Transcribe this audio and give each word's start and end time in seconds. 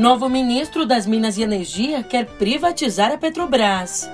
Novo 0.00 0.30
ministro 0.30 0.86
das 0.86 1.06
Minas 1.06 1.36
e 1.36 1.42
Energia 1.42 2.02
quer 2.02 2.24
privatizar 2.24 3.12
a 3.12 3.18
Petrobras. 3.18 4.08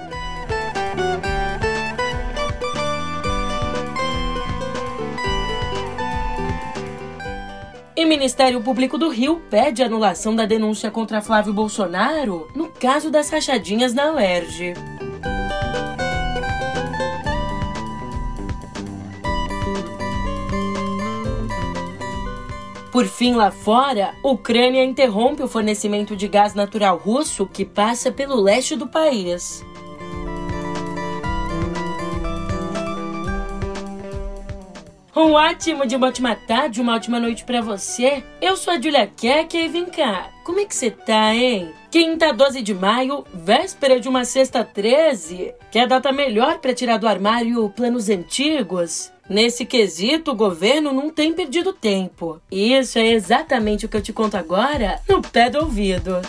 E 7.95 8.05
Ministério 8.05 8.61
Público 8.61 8.99
do 8.99 9.09
Rio 9.09 9.41
pede 9.49 9.85
anulação 9.85 10.35
da 10.35 10.45
denúncia 10.45 10.91
contra 10.91 11.23
Flávio 11.23 11.53
Bolsonaro 11.53 12.49
no 12.53 12.69
caso 12.69 13.09
das 13.09 13.31
rachadinhas 13.31 13.95
na 13.95 14.11
UERJ. 14.11 14.75
Por 22.97 23.07
fim, 23.07 23.35
lá 23.35 23.51
fora, 23.51 24.15
Ucrânia 24.23 24.83
interrompe 24.83 25.43
o 25.43 25.49
fornecimento 25.49 26.17
de 26.17 26.27
gás 26.27 26.55
natural 26.55 26.97
russo 26.97 27.45
que 27.47 27.63
passa 27.63 28.11
pelo 28.11 28.41
leste 28.41 28.75
do 28.75 28.87
país. 28.87 29.63
Um 35.15 35.33
ótimo 35.33 35.87
de 35.87 35.95
uma 35.95 36.07
ótima 36.07 36.35
tarde, 36.35 36.81
uma 36.81 36.95
ótima 36.95 37.21
noite 37.21 37.45
para 37.45 37.61
você. 37.61 38.25
Eu 38.41 38.57
sou 38.57 38.73
a 38.73 38.81
Julia 38.81 39.07
Keck 39.07 39.55
e 39.55 39.69
vem 39.69 39.85
cá. 39.85 40.31
Como 40.43 40.61
é 40.61 40.65
que 40.65 40.75
você 40.75 40.91
tá, 40.91 41.35
hein? 41.35 41.75
Quinta 41.91 42.33
12 42.33 42.63
de 42.63 42.73
maio, 42.73 43.27
véspera 43.35 44.01
de 44.01 44.09
uma 44.09 44.25
sexta 44.25 44.65
13. 44.65 45.53
Quer 45.71 45.87
data 45.87 46.11
melhor 46.13 46.61
para 46.61 46.73
tirar 46.73 46.97
do 46.97 47.07
armário 47.07 47.69
planos 47.77 48.09
antigos? 48.09 49.13
Nesse 49.29 49.65
quesito, 49.65 50.31
o 50.31 50.37
governo 50.37 50.93
não 50.93 51.11
tem 51.11 51.33
perdido 51.33 51.73
tempo. 51.73 52.41
Isso 52.51 52.99
é 52.99 53.07
exatamente 53.09 53.85
o 53.85 53.89
que 53.89 53.97
eu 53.97 54.03
te 54.03 54.13
conto 54.13 54.37
agora 54.37 55.01
no 55.09 55.21
pé 55.21 55.51
do 55.51 55.59
ouvido. 55.59 56.21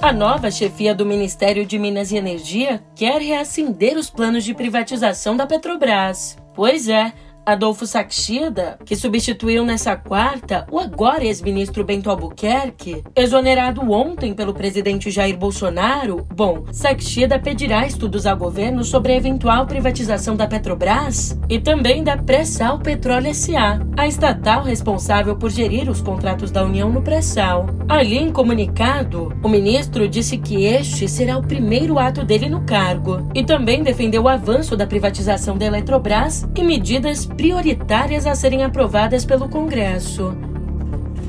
A 0.00 0.12
nova 0.12 0.52
chefia 0.52 0.94
do 0.94 1.04
Ministério 1.04 1.66
de 1.66 1.80
Minas 1.80 2.12
e 2.12 2.16
Energia 2.16 2.80
quer 2.94 3.20
reacender 3.20 3.96
os 3.96 4.08
planos 4.08 4.44
de 4.44 4.54
privatização 4.54 5.36
da 5.36 5.48
Petrobras. 5.48 6.38
Pois 6.54 6.88
é, 6.88 7.12
Adolfo 7.46 7.86
Saxida, 7.86 8.76
que 8.84 8.96
substituiu 8.96 9.64
nessa 9.64 9.94
quarta 9.94 10.66
o 10.68 10.80
agora 10.80 11.24
ex-ministro 11.24 11.84
Bento 11.84 12.10
Albuquerque, 12.10 13.04
exonerado 13.14 13.88
ontem 13.92 14.34
pelo 14.34 14.52
presidente 14.52 15.12
Jair 15.12 15.38
Bolsonaro, 15.38 16.26
bom, 16.34 16.64
Saxida 16.72 17.38
pedirá 17.38 17.86
estudos 17.86 18.26
ao 18.26 18.36
governo 18.36 18.82
sobre 18.82 19.12
a 19.12 19.16
eventual 19.16 19.64
privatização 19.64 20.34
da 20.34 20.48
Petrobras 20.48 21.38
e 21.48 21.60
também 21.60 22.02
da 22.02 22.16
Pressal 22.16 22.80
Petróleo 22.80 23.32
SA, 23.32 23.78
a 23.96 24.08
estatal 24.08 24.64
responsável 24.64 25.36
por 25.36 25.48
gerir 25.48 25.88
os 25.88 26.00
contratos 26.00 26.50
da 26.50 26.64
União 26.64 26.90
no 26.90 27.00
pré-sal. 27.00 27.66
Ali 27.88 28.18
em 28.18 28.32
comunicado, 28.32 29.32
o 29.40 29.48
ministro 29.48 30.08
disse 30.08 30.36
que 30.36 30.64
este 30.64 31.06
será 31.06 31.38
o 31.38 31.46
primeiro 31.46 31.96
ato 31.96 32.24
dele 32.24 32.48
no 32.48 32.62
cargo 32.62 33.30
e 33.32 33.44
também 33.44 33.84
defendeu 33.84 34.24
o 34.24 34.28
avanço 34.28 34.76
da 34.76 34.84
privatização 34.84 35.56
da 35.56 35.66
Eletrobras 35.66 36.44
e 36.56 36.64
medidas 36.64 37.24
prioritárias 37.36 38.26
a 38.26 38.34
serem 38.34 38.64
aprovadas 38.64 39.24
pelo 39.24 39.48
Congresso. 39.48 40.34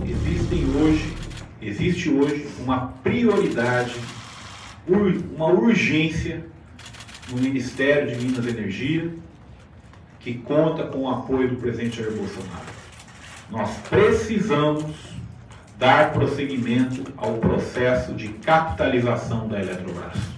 Existem 0.07 0.65
hoje, 0.75 1.13
existe 1.61 2.09
hoje 2.09 2.47
uma 2.59 2.93
prioridade, 3.03 3.93
uma 5.35 5.47
urgência 5.47 6.45
no 7.29 7.41
Ministério 7.41 8.15
de 8.15 8.25
Minas 8.25 8.45
e 8.45 8.49
Energia, 8.49 9.13
que 10.21 10.35
conta 10.35 10.85
com 10.85 10.99
o 10.99 11.09
apoio 11.09 11.49
do 11.49 11.55
presidente 11.57 11.97
Jair 11.97 12.15
Bolsonaro. 12.15 12.77
Nós 13.51 13.69
precisamos 13.89 14.95
dar 15.77 16.13
prosseguimento 16.13 17.13
ao 17.17 17.33
processo 17.33 18.13
de 18.13 18.29
capitalização 18.29 19.47
da 19.47 19.59
Eletrobras 19.59 20.36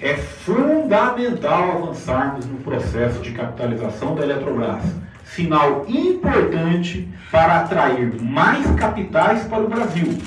é 0.00 0.14
fundamental 0.16 1.82
avançarmos 1.82 2.46
no 2.46 2.58
processo 2.58 3.20
de 3.20 3.32
capitalização 3.32 4.14
da 4.14 4.22
Eletrobras. 4.24 4.82
Sinal 5.24 5.84
importante 5.88 7.08
para 7.30 7.60
atrair 7.60 8.20
mais 8.20 8.66
capitais 8.74 9.44
para 9.44 9.62
o 9.62 9.68
Brasil 9.68 10.18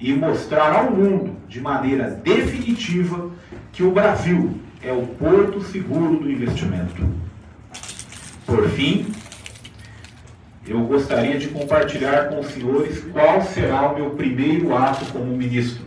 e 0.00 0.14
mostrar 0.14 0.72
ao 0.72 0.90
mundo, 0.90 1.36
de 1.48 1.60
maneira 1.60 2.10
definitiva, 2.10 3.30
que 3.72 3.82
o 3.82 3.90
Brasil 3.90 4.58
é 4.82 4.92
o 4.92 5.02
porto 5.02 5.60
seguro 5.60 6.20
do 6.20 6.30
investimento. 6.30 7.04
Por 8.46 8.68
fim, 8.70 9.12
eu 10.66 10.80
gostaria 10.80 11.38
de 11.38 11.48
compartilhar 11.48 12.28
com 12.28 12.40
os 12.40 12.46
senhores 12.46 13.04
qual 13.12 13.42
será 13.42 13.90
o 13.90 13.96
meu 13.96 14.10
primeiro 14.10 14.74
ato 14.74 15.04
como 15.06 15.36
ministro. 15.36 15.84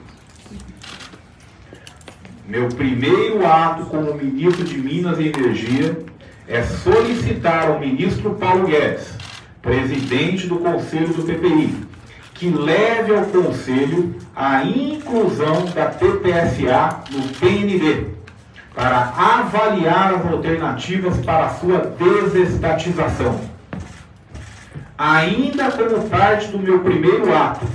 Meu 2.52 2.68
primeiro 2.68 3.48
ato 3.48 3.86
como 3.86 4.14
ministro 4.14 4.66
de 4.66 4.78
Minas 4.78 5.18
e 5.20 5.30
Energia 5.30 5.98
é 6.46 6.62
solicitar 6.62 7.70
ao 7.70 7.80
ministro 7.80 8.32
Paulo 8.32 8.68
Guedes, 8.68 9.14
presidente 9.62 10.48
do 10.48 10.58
Conselho 10.58 11.14
do 11.14 11.24
PPI, 11.24 11.74
que 12.34 12.50
leve 12.50 13.16
ao 13.16 13.24
Conselho 13.28 14.14
a 14.36 14.66
inclusão 14.66 15.64
da 15.74 15.86
PPSA 15.86 17.04
no 17.12 17.24
PND, 17.40 18.08
para 18.76 19.14
avaliar 19.16 20.16
as 20.16 20.26
alternativas 20.30 21.16
para 21.26 21.52
sua 21.52 21.78
desestatização. 21.98 23.40
Ainda 24.98 25.72
como 25.72 26.10
parte 26.10 26.50
do 26.50 26.60
meu 26.60 26.80
primeiro 26.80 27.34
ato, 27.34 27.66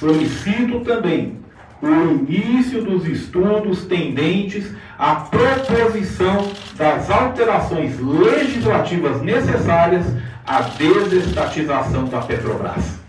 solicito 0.00 0.80
também 0.80 1.36
o 1.82 1.88
início 1.88 2.82
dos 2.82 3.06
estudos 3.06 3.84
tendentes 3.84 4.66
à 4.98 5.16
proposição 5.16 6.50
das 6.74 7.10
alterações 7.10 7.98
legislativas 8.00 9.22
necessárias 9.22 10.06
à 10.46 10.60
desestatização 10.62 12.06
da 12.06 12.22
Petrobras. 12.22 13.06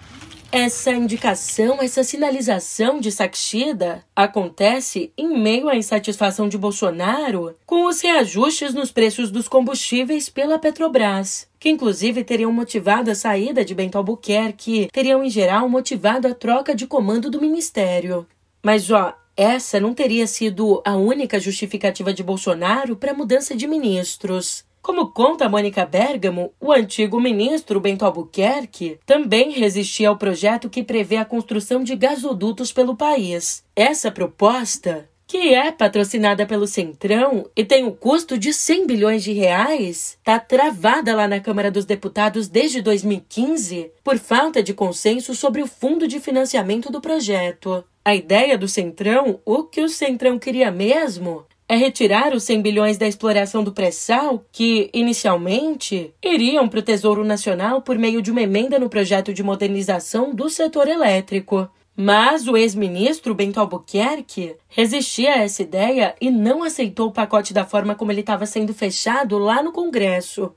Essa 0.50 0.91
indicação, 0.91 1.81
essa 1.81 2.03
sinalização 2.03 3.01
de 3.01 3.11
Saxida 3.11 4.03
acontece 4.16 5.11
em 5.17 5.38
meio 5.38 5.67
à 5.67 5.75
insatisfação 5.75 6.47
de 6.47 6.57
Bolsonaro 6.57 7.53
com 7.66 7.85
os 7.85 8.00
reajustes 8.01 8.73
nos 8.73 8.89
preços 8.89 9.29
dos 9.29 9.50
combustíveis 9.50 10.29
pela 10.29 10.57
Petrobras, 10.57 11.47
que 11.59 11.69
inclusive 11.69 12.23
teriam 12.23 12.51
motivado 12.51 13.11
a 13.11 13.16
saída 13.16 13.63
de 13.63 13.75
Bento 13.75 13.97
Albuquerque, 13.97 14.88
teriam 14.91 15.22
em 15.22 15.29
geral 15.29 15.67
motivado 15.67 16.29
a 16.29 16.33
troca 16.33 16.73
de 16.73 16.88
comando 16.88 17.29
do 17.29 17.41
ministério. 17.41 18.25
Mas, 18.67 18.91
ó, 18.91 19.13
essa 19.38 19.79
não 19.79 19.94
teria 19.94 20.28
sido 20.28 20.81
a 20.83 20.97
única 20.97 21.39
justificativa 21.39 22.13
de 22.13 22.22
Bolsonaro 22.22 22.97
para 22.97 23.11
a 23.11 23.16
mudança 23.16 23.55
de 23.55 23.66
ministros. 23.66 24.66
Como 24.81 25.07
conta 25.13 25.47
Mônica 25.47 25.85
Bergamo, 25.85 26.51
o 26.59 26.73
antigo 26.73 27.17
ministro 27.17 27.79
Bento 27.79 28.03
Albuquerque 28.03 29.00
também 29.06 29.51
resistia 29.51 30.09
ao 30.09 30.17
projeto 30.17 30.69
que 30.69 30.83
prevê 30.83 31.16
a 31.16 31.23
construção 31.23 31.81
de 31.81 31.95
gasodutos 31.95 32.73
pelo 32.73 32.94
país. 32.94 33.63
Essa 33.73 34.11
proposta, 34.11 35.07
que 35.25 35.53
é 35.53 35.72
patrocinada 35.72 36.45
pelo 36.45 36.67
Centrão 36.67 37.50
e 37.56 37.63
tem 37.63 37.85
o 37.85 37.88
um 37.88 37.95
custo 37.95 38.38
de 38.38 38.51
100 38.51 38.85
bilhões 38.85 39.23
de 39.23 39.31
reais, 39.31 40.17
está 40.19 40.39
travada 40.39 41.16
lá 41.16 41.25
na 41.25 41.39
Câmara 41.39 41.72
dos 41.72 41.85
Deputados 41.85 42.50
desde 42.50 42.81
2015 42.81 43.91
por 44.03 44.18
falta 44.18 44.62
de 44.62 44.74
consenso 44.74 45.33
sobre 45.33 45.62
o 45.62 45.68
fundo 45.68 46.06
de 46.06 46.19
financiamento 46.19 46.92
do 46.92 47.00
projeto. 47.00 47.86
A 48.07 48.15
ideia 48.15 48.57
do 48.57 48.69
Centrão, 48.69 49.42
o 49.44 49.65
que 49.65 49.81
o 49.81 49.89
Centrão 49.89 50.39
queria 50.39 50.71
mesmo, 50.71 51.44
é 51.68 51.75
retirar 51.75 52.33
os 52.33 52.44
100 52.44 52.62
bilhões 52.62 52.98
da 52.98 53.06
exploração 53.06 53.62
do 53.65 53.74
pré-sal, 53.74 54.45
que, 54.50 54.89
inicialmente, 54.94 56.13
iriam 56.24 56.69
para 56.69 56.80
o 56.80 56.81
Tesouro 56.81 57.25
Nacional 57.25 57.81
por 57.81 57.98
meio 57.98 58.21
de 58.21 58.31
uma 58.31 58.42
emenda 58.42 58.80
no 58.80 58.88
projeto 58.88 59.33
de 59.33 59.44
modernização 59.44 60.33
do 60.33 60.50
setor 60.50 60.88
elétrico. 60.88 61.69
Mas 61.98 62.48
o 62.48 62.56
ex-ministro 62.56 63.36
Bento 63.36 63.59
Albuquerque 63.59 64.56
resistia 64.69 65.33
a 65.33 65.44
essa 65.44 65.62
ideia 65.62 66.15
e 66.21 66.31
não 66.31 66.63
aceitou 66.63 67.09
o 67.09 67.13
pacote 67.13 67.54
da 67.54 67.65
forma 67.65 67.94
como 67.94 68.13
ele 68.13 68.21
estava 68.21 68.45
sendo 68.45 68.74
fechado 68.74 69.38
lá 69.38 69.62
no 69.62 69.74
Congresso. 69.74 70.54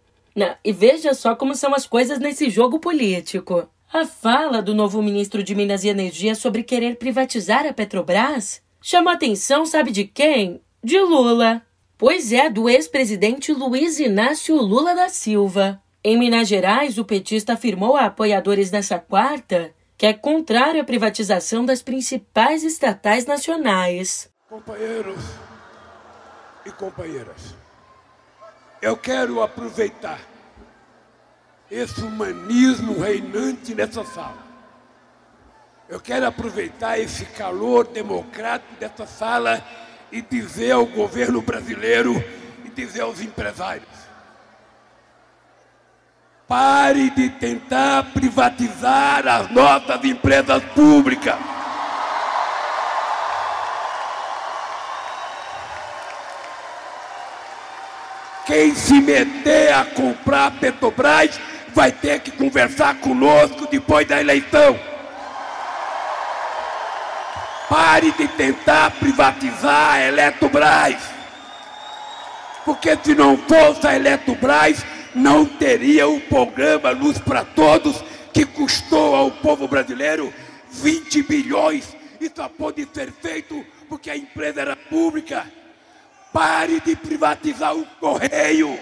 E 0.64 0.72
veja 0.72 1.14
só 1.14 1.34
como 1.34 1.56
são 1.56 1.74
as 1.74 1.84
coisas 1.84 2.20
nesse 2.20 2.48
jogo 2.48 2.78
político. 2.78 3.68
A 3.92 4.06
fala 4.06 4.62
do 4.62 4.72
novo 4.72 5.02
ministro 5.02 5.42
de 5.42 5.52
Minas 5.52 5.82
e 5.82 5.88
Energia 5.88 6.36
sobre 6.36 6.62
querer 6.62 6.94
privatizar 6.94 7.66
a 7.66 7.72
Petrobras 7.72 8.62
chama 8.80 9.10
a 9.10 9.14
atenção, 9.14 9.66
sabe 9.66 9.90
de 9.90 10.04
quem? 10.04 10.60
De 10.82 11.00
Lula. 11.00 11.60
Pois 11.98 12.32
é, 12.32 12.48
do 12.48 12.68
ex-presidente 12.68 13.52
Luiz 13.52 13.98
Inácio 13.98 14.54
Lula 14.54 14.94
da 14.94 15.08
Silva. 15.08 15.82
Em 16.04 16.16
Minas 16.16 16.46
Gerais, 16.46 16.98
o 16.98 17.04
petista 17.04 17.54
afirmou 17.54 17.96
a 17.96 18.06
apoiadores 18.06 18.70
nessa 18.70 18.96
quarta 18.96 19.74
que 19.98 20.06
é 20.06 20.12
contrário 20.12 20.80
à 20.80 20.84
privatização 20.84 21.64
das 21.64 21.82
principais 21.82 22.62
estatais 22.62 23.26
nacionais. 23.26 24.30
Companheiros, 24.48 25.20
e 26.64 26.70
companheiras, 26.70 27.56
eu 28.80 28.96
quero 28.96 29.42
aproveitar 29.42 30.29
esse 31.70 32.00
humanismo 32.02 33.00
reinante 33.00 33.74
nessa 33.74 34.04
sala. 34.04 34.50
Eu 35.88 36.00
quero 36.00 36.26
aproveitar 36.26 36.98
esse 36.98 37.24
calor 37.24 37.86
democrático 37.86 38.74
dessa 38.78 39.06
sala 39.06 39.64
e 40.10 40.20
dizer 40.20 40.72
ao 40.72 40.86
governo 40.86 41.40
brasileiro 41.40 42.14
e 42.64 42.70
dizer 42.70 43.02
aos 43.02 43.20
empresários: 43.20 43.88
pare 46.48 47.10
de 47.10 47.28
tentar 47.30 48.12
privatizar 48.12 49.26
as 49.26 49.50
nossas 49.50 50.04
empresas 50.04 50.62
públicas. 50.74 51.38
Quem 58.46 58.74
se 58.74 59.00
meter 59.00 59.72
a 59.72 59.84
comprar 59.84 60.50
Petrobras 60.58 61.38
vai 61.74 61.92
ter 61.92 62.20
que 62.20 62.30
conversar 62.30 62.96
conosco 62.96 63.66
depois 63.66 64.06
da 64.06 64.20
eleição. 64.20 64.78
Pare 67.68 68.10
de 68.12 68.26
tentar 68.28 68.90
privatizar 68.92 69.94
a 69.94 70.00
Eletrobras. 70.00 70.96
Porque 72.64 72.98
se 73.02 73.14
não 73.14 73.36
fosse 73.36 73.86
a 73.86 73.94
Eletrobras, 73.94 74.84
não 75.14 75.46
teria 75.46 76.08
o 76.08 76.20
programa 76.20 76.90
Luz 76.90 77.18
para 77.18 77.44
Todos, 77.44 78.02
que 78.32 78.44
custou 78.44 79.14
ao 79.14 79.30
povo 79.30 79.68
brasileiro 79.68 80.32
20 80.70 81.22
bilhões. 81.22 81.96
E 82.20 82.30
só 82.34 82.48
pôde 82.48 82.86
ser 82.92 83.12
feito 83.12 83.64
porque 83.88 84.10
a 84.10 84.16
empresa 84.16 84.60
era 84.60 84.76
pública. 84.76 85.46
Pare 86.32 86.80
de 86.80 86.94
privatizar 86.94 87.74
o 87.74 87.84
Correio. 88.00 88.78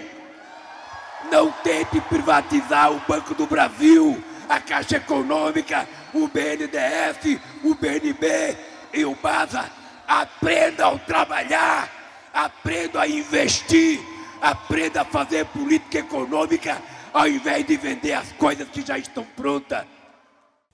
Não 1.31 1.51
tente 1.63 1.99
privatizar 2.01 2.91
o 2.91 3.01
Banco 3.07 3.33
do 3.33 3.45
Brasil, 3.45 4.23
a 4.47 4.59
Caixa 4.59 4.97
Econômica, 4.97 5.87
o 6.13 6.27
BNDES, 6.27 7.39
o 7.63 7.75
BNB 7.75 8.57
e 8.93 9.05
o 9.05 9.15
BASA. 9.15 9.69
Aprendam 10.07 10.95
a 10.95 10.99
trabalhar, 10.99 11.89
aprendam 12.33 13.01
a 13.01 13.07
investir, 13.07 13.99
aprendam 14.41 15.03
a 15.03 15.05
fazer 15.05 15.45
política 15.45 15.99
econômica 15.99 16.81
ao 17.13 17.27
invés 17.27 17.65
de 17.65 17.77
vender 17.77 18.13
as 18.13 18.31
coisas 18.33 18.67
que 18.69 18.81
já 18.81 18.97
estão 18.97 19.23
prontas. 19.35 19.98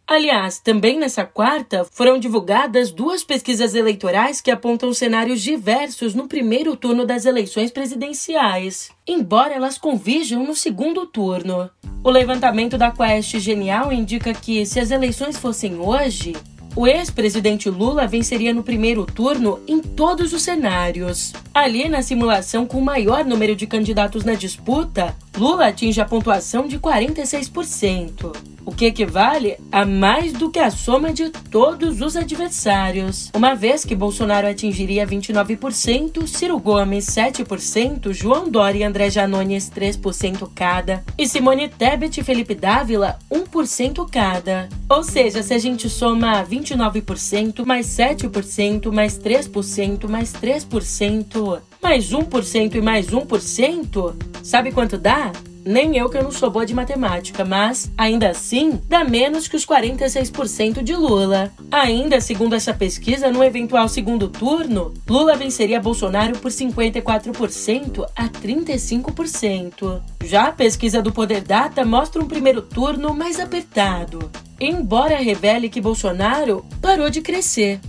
Aliás, 0.07 0.59
também 0.59 0.99
nessa 0.99 1.25
quarta 1.25 1.83
foram 1.91 2.19
divulgadas 2.19 2.91
duas 2.91 3.23
pesquisas 3.23 3.73
eleitorais 3.73 4.39
que 4.39 4.51
apontam 4.51 4.93
cenários 4.93 5.41
diversos 5.41 6.13
no 6.13 6.27
primeiro 6.27 6.75
turno 6.75 7.07
das 7.07 7.25
eleições 7.25 7.71
presidenciais, 7.71 8.91
embora 9.07 9.55
elas 9.55 9.79
convijam 9.79 10.43
no 10.43 10.55
segundo 10.55 11.07
turno. 11.07 11.71
O 12.03 12.11
levantamento 12.11 12.77
da 12.77 12.91
Quest 12.91 13.39
Genial 13.39 13.91
indica 13.91 14.31
que, 14.31 14.63
se 14.63 14.79
as 14.79 14.91
eleições 14.91 15.37
fossem 15.37 15.79
hoje, 15.79 16.35
o 16.75 16.85
ex-presidente 16.85 17.67
Lula 17.67 18.05
venceria 18.05 18.53
no 18.53 18.61
primeiro 18.61 19.07
turno 19.07 19.59
em 19.67 19.79
todos 19.79 20.33
os 20.33 20.43
cenários. 20.43 21.33
Ali, 21.51 21.89
na 21.89 22.03
simulação 22.03 22.67
com 22.67 22.77
o 22.77 22.85
maior 22.85 23.25
número 23.25 23.55
de 23.55 23.65
candidatos 23.65 24.23
na 24.23 24.35
disputa, 24.35 25.15
Lula 25.35 25.69
atinge 25.69 25.99
a 25.99 26.05
pontuação 26.05 26.67
de 26.67 26.77
46% 26.77 28.54
o 28.65 28.71
que 28.71 28.85
equivale 28.85 29.57
a 29.71 29.85
mais 29.85 30.33
do 30.33 30.49
que 30.49 30.59
a 30.59 30.71
soma 30.71 31.13
de 31.13 31.29
todos 31.29 32.01
os 32.01 32.15
adversários. 32.15 33.29
Uma 33.33 33.53
vez 33.53 33.85
que 33.85 33.95
Bolsonaro 33.95 34.47
atingiria 34.47 35.05
29%, 35.05 36.25
Ciro 36.27 36.59
Gomes 36.59 37.05
7%, 37.05 38.11
João 38.11 38.49
Dória 38.49 38.79
e 38.79 38.83
André 38.83 39.09
Janones 39.09 39.69
3% 39.69 40.49
cada, 40.55 41.03
e 41.17 41.27
Simone 41.27 41.69
Tebet 41.69 42.19
e 42.19 42.23
Felipe 42.23 42.55
Dávila 42.55 43.19
1% 43.31 44.09
cada. 44.09 44.67
Ou 44.89 45.03
seja, 45.03 45.43
se 45.43 45.53
a 45.53 45.57
gente 45.59 45.89
soma 45.89 46.43
29% 46.43 47.65
mais 47.65 47.87
7% 47.87 48.91
mais 48.91 49.19
3% 49.19 50.07
mais 50.07 50.33
3% 50.33 51.59
mais 51.81 52.11
1% 52.11 52.75
e 52.75 52.81
mais 52.81 53.07
1%, 53.07 54.15
sabe 54.43 54.71
quanto 54.71 54.97
dá? 54.97 55.31
Nem 55.65 55.97
eu 55.97 56.07
que 56.07 56.17
eu 56.17 56.23
não 56.23 56.31
sou 56.31 56.51
boa 56.51 56.63
de 56.63 56.75
matemática, 56.75 57.43
mas, 57.43 57.91
ainda 57.97 58.29
assim, 58.29 58.79
dá 58.87 59.03
menos 59.03 59.47
que 59.47 59.55
os 59.55 59.65
46% 59.65 60.83
de 60.83 60.93
Lula. 60.95 61.51
Ainda, 61.71 62.21
segundo 62.21 62.53
essa 62.53 62.71
pesquisa, 62.71 63.31
no 63.31 63.43
eventual 63.43 63.87
segundo 63.89 64.27
turno, 64.27 64.93
Lula 65.09 65.35
venceria 65.35 65.81
Bolsonaro 65.81 66.37
por 66.37 66.51
54% 66.51 68.05
a 68.15 68.29
35%. 68.29 70.01
Já 70.23 70.49
a 70.49 70.51
pesquisa 70.51 71.01
do 71.01 71.11
Poder 71.11 71.41
Data 71.41 71.83
mostra 71.83 72.21
um 72.21 72.27
primeiro 72.27 72.61
turno 72.61 73.11
mais 73.11 73.39
apertado, 73.39 74.29
embora 74.59 75.17
revele 75.17 75.67
que 75.67 75.81
Bolsonaro 75.81 76.63
parou 76.79 77.09
de 77.09 77.21
crescer. 77.21 77.79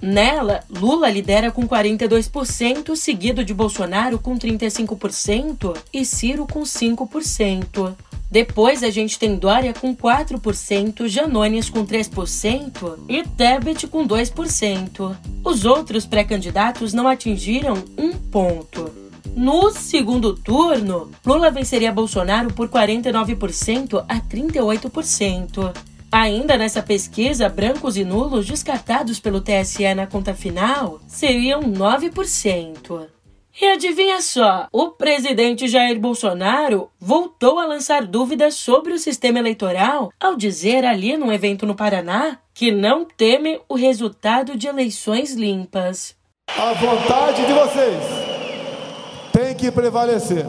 Nela, 0.00 0.62
Lula 0.68 1.08
lidera 1.08 1.50
com 1.50 1.66
42%, 1.66 2.94
seguido 2.94 3.44
de 3.44 3.54
Bolsonaro 3.54 4.18
com 4.18 4.36
35% 4.36 5.76
e 5.92 6.04
Ciro 6.04 6.46
com 6.46 6.62
5%. 6.62 7.94
Depois 8.30 8.82
a 8.82 8.90
gente 8.90 9.18
tem 9.18 9.36
Dória 9.36 9.72
com 9.72 9.94
4%, 9.96 11.08
Janones 11.08 11.70
com 11.70 11.86
3% 11.86 12.98
e 13.08 13.22
Tebet 13.22 13.86
com 13.86 14.06
2%. 14.06 15.16
Os 15.44 15.64
outros 15.64 16.04
pré-candidatos 16.04 16.92
não 16.92 17.08
atingiram 17.08 17.82
um 17.96 18.12
ponto. 18.12 18.92
No 19.36 19.70
segundo 19.70 20.34
turno, 20.34 21.10
Lula 21.24 21.50
venceria 21.50 21.92
Bolsonaro 21.92 22.52
por 22.52 22.68
49% 22.68 24.04
a 24.08 24.20
38%. 24.20 25.74
Ainda 26.10 26.56
nessa 26.56 26.82
pesquisa, 26.82 27.48
brancos 27.48 27.96
e 27.96 28.04
nulos 28.04 28.46
descartados 28.46 29.18
pelo 29.18 29.40
TSE 29.40 29.94
na 29.94 30.06
conta 30.06 30.34
final 30.34 31.00
seriam 31.06 31.62
9%. 31.62 33.08
E 33.60 33.66
adivinha 33.66 34.20
só, 34.20 34.68
o 34.70 34.90
presidente 34.90 35.66
Jair 35.66 35.98
Bolsonaro 35.98 36.90
voltou 37.00 37.58
a 37.58 37.66
lançar 37.66 38.04
dúvidas 38.04 38.54
sobre 38.54 38.92
o 38.92 38.98
sistema 38.98 39.38
eleitoral 39.38 40.10
ao 40.20 40.36
dizer 40.36 40.84
ali 40.84 41.16
num 41.16 41.32
evento 41.32 41.66
no 41.66 41.74
Paraná 41.74 42.38
que 42.52 42.70
não 42.70 43.04
teme 43.04 43.58
o 43.68 43.74
resultado 43.74 44.56
de 44.56 44.68
eleições 44.68 45.34
limpas. 45.34 46.14
A 46.48 46.72
vontade 46.74 47.46
de 47.46 47.52
vocês 47.52 48.02
tem 49.32 49.54
que 49.54 49.70
prevalecer. 49.70 50.44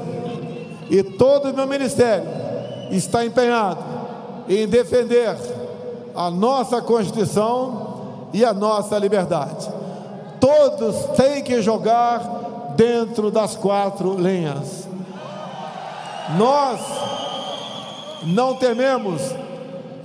E 0.90 1.02
todo 1.02 1.50
o 1.50 1.54
meu 1.56 1.66
ministério 1.66 2.28
está 2.92 3.26
empenhado 3.26 3.97
em 4.50 4.68
defender 4.68 5.36
a 6.16 6.32
nossa 6.32 6.82
Constituição 6.82 8.30
e 8.34 8.44
a 8.44 8.54
nossa 8.54 8.98
liberdade. 8.98 9.68
Todos 10.40 10.96
têm 11.16 11.44
que 11.44 11.62
jogar 11.62 12.74
dentro 12.76 13.30
das 13.30 13.56
quatro 13.56 14.16
linhas. 14.18 14.88
Nós 16.38 16.80
não 18.24 18.56
tememos 18.56 19.22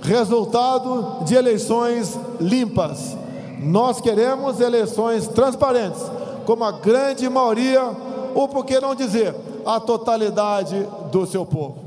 resultado 0.01 1.23
de 1.23 1.35
eleições 1.35 2.17
limpas. 2.39 3.17
Nós 3.59 4.01
queremos 4.01 4.59
eleições 4.59 5.27
transparentes, 5.27 6.01
como 6.45 6.63
a 6.63 6.71
grande 6.73 7.29
maioria, 7.29 7.81
ou 8.35 8.47
por 8.47 8.65
que 8.65 8.79
não 8.79 8.93
dizer, 8.93 9.33
a 9.65 9.79
totalidade 9.79 10.87
do 11.11 11.25
seu 11.25 11.45
povo 11.45 11.82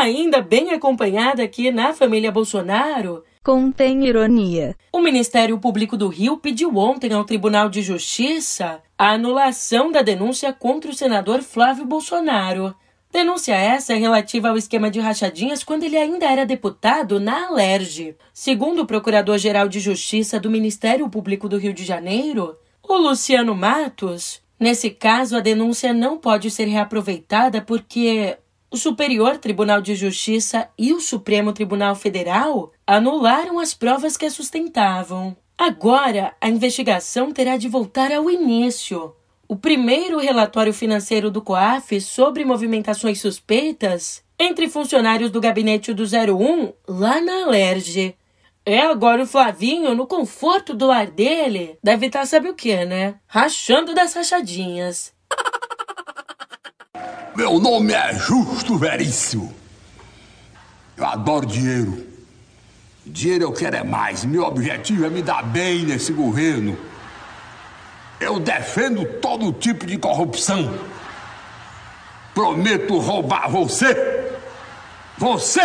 ainda 0.00 0.40
bem 0.40 0.70
acompanhada 0.70 1.42
aqui 1.42 1.70
na 1.70 1.92
família 1.92 2.32
Bolsonaro, 2.32 3.22
contém 3.44 4.06
ironia. 4.06 4.74
O 4.90 5.00
Ministério 5.00 5.58
Público 5.58 5.98
do 5.98 6.08
Rio 6.08 6.38
pediu 6.38 6.74
ontem 6.78 7.12
ao 7.12 7.24
Tribunal 7.24 7.68
de 7.68 7.82
Justiça 7.82 8.80
a 8.96 9.10
anulação 9.12 9.92
da 9.92 10.00
denúncia 10.00 10.50
contra 10.50 10.90
o 10.90 10.94
senador 10.94 11.42
Flávio 11.42 11.84
Bolsonaro. 11.84 12.74
Denúncia 13.12 13.54
essa 13.54 13.92
é 13.92 13.96
relativa 13.96 14.48
ao 14.48 14.56
esquema 14.56 14.90
de 14.90 14.98
rachadinhas 14.98 15.62
quando 15.62 15.82
ele 15.82 15.98
ainda 15.98 16.24
era 16.24 16.46
deputado 16.46 17.20
na 17.20 17.48
Alerj. 17.48 18.16
Segundo 18.32 18.82
o 18.82 18.86
Procurador-Geral 18.86 19.68
de 19.68 19.78
Justiça 19.78 20.40
do 20.40 20.50
Ministério 20.50 21.06
Público 21.10 21.50
do 21.50 21.58
Rio 21.58 21.74
de 21.74 21.84
Janeiro, 21.84 22.56
o 22.82 22.96
Luciano 22.96 23.54
Matos, 23.54 24.40
nesse 24.58 24.88
caso 24.88 25.36
a 25.36 25.40
denúncia 25.40 25.92
não 25.92 26.16
pode 26.16 26.50
ser 26.50 26.64
reaproveitada 26.64 27.60
porque 27.60 28.38
o 28.72 28.76
Superior 28.78 29.36
Tribunal 29.36 29.82
de 29.82 29.94
Justiça 29.94 30.66
e 30.78 30.94
o 30.94 31.00
Supremo 31.00 31.52
Tribunal 31.52 31.94
Federal 31.94 32.72
anularam 32.86 33.58
as 33.58 33.74
provas 33.74 34.16
que 34.16 34.24
a 34.24 34.30
sustentavam. 34.30 35.36
Agora, 35.58 36.34
a 36.40 36.48
investigação 36.48 37.30
terá 37.32 37.58
de 37.58 37.68
voltar 37.68 38.10
ao 38.10 38.30
início. 38.30 39.14
O 39.46 39.56
primeiro 39.56 40.18
relatório 40.18 40.72
financeiro 40.72 41.30
do 41.30 41.42
COAF 41.42 42.00
sobre 42.00 42.46
movimentações 42.46 43.20
suspeitas 43.20 44.24
entre 44.38 44.70
funcionários 44.70 45.30
do 45.30 45.38
gabinete 45.38 45.92
do 45.92 46.04
01 46.04 46.72
lá 46.88 47.20
na 47.20 47.44
Alerj. 47.44 48.16
É 48.64 48.80
agora 48.80 49.24
o 49.24 49.26
Flavinho, 49.26 49.94
no 49.94 50.06
conforto 50.06 50.72
do 50.72 50.86
lar 50.86 51.08
dele, 51.08 51.76
deve 51.84 52.06
estar 52.06 52.20
tá 52.20 52.26
sabe 52.26 52.48
o 52.48 52.54
que, 52.54 52.86
né? 52.86 53.16
Rachando 53.26 53.92
das 53.92 54.14
rachadinhas. 54.14 55.11
Meu 57.34 57.58
nome 57.58 57.94
é 57.94 58.12
Justo 58.14 58.76
Veríssimo. 58.76 59.54
Eu 60.96 61.06
adoro 61.06 61.46
dinheiro. 61.46 62.06
Dinheiro 63.06 63.44
eu 63.44 63.52
quero 63.52 63.76
é 63.76 63.82
mais. 63.82 64.24
Meu 64.24 64.44
objetivo 64.44 65.06
é 65.06 65.10
me 65.10 65.22
dar 65.22 65.42
bem 65.42 65.84
nesse 65.84 66.12
governo. 66.12 66.78
Eu 68.20 68.38
defendo 68.38 69.04
todo 69.18 69.52
tipo 69.52 69.86
de 69.86 69.96
corrupção. 69.96 70.78
Prometo 72.34 72.98
roubar 72.98 73.48
você. 73.48 74.30
Você, 75.16 75.60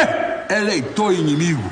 eleitor 0.49 1.13
inimigo. 1.13 1.69